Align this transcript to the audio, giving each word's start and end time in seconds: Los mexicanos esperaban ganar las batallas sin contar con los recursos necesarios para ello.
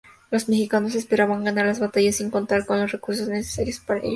Los 0.31 0.49
mexicanos 0.49 0.95
esperaban 0.95 1.43
ganar 1.43 1.67
las 1.67 1.79
batallas 1.79 2.15
sin 2.15 2.31
contar 2.31 2.65
con 2.65 2.79
los 2.81 2.91
recursos 2.91 3.27
necesarios 3.27 3.77
para 3.81 3.99
ello. 3.99 4.09